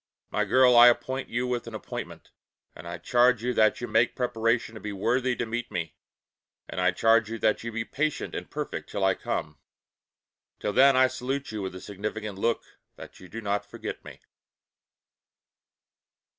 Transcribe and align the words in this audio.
My 0.31 0.45
girl 0.45 0.75
I 0.75 0.87
appoint 0.87 1.27
with 1.27 1.33
you 1.35 1.53
an 1.53 1.75
appointment, 1.75 2.31
and 2.75 2.87
I 2.87 2.97
charge 2.97 3.43
you 3.43 3.53
that 3.53 3.81
you 3.81 3.87
make 3.87 4.15
preparation 4.15 4.73
to 4.73 4.81
be 4.81 4.91
worthy 4.91 5.35
to 5.35 5.45
meet 5.45 5.69
me, 5.69 5.93
And 6.67 6.81
I 6.81 6.89
charge 6.89 7.29
you 7.29 7.37
that 7.37 7.63
you 7.63 7.71
be 7.71 7.85
patient 7.85 8.33
and 8.33 8.49
perfect 8.49 8.89
till 8.89 9.03
I 9.03 9.13
come. 9.13 9.59
Till 10.59 10.73
then 10.73 10.97
I 10.97 11.05
salute 11.05 11.51
you 11.51 11.61
with 11.61 11.75
a 11.75 11.81
significant 11.81 12.39
look 12.39 12.63
that 12.95 13.19
you 13.19 13.27
do 13.29 13.41
not 13.41 13.63
forget 13.63 14.03
me. 14.03 14.21